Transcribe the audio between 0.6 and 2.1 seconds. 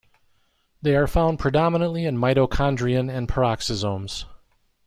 They are found predominantly